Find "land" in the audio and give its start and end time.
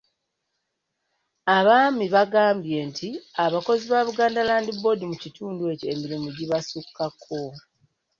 4.49-4.69